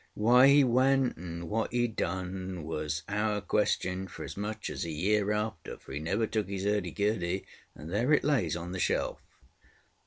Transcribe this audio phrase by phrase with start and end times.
[0.15, 4.89] Why he went and what he done was our question for as much as a
[4.89, 8.79] year after; for he never took his ŌĆÖurdy gurdy, and there it lays on the
[8.79, 9.21] shelf.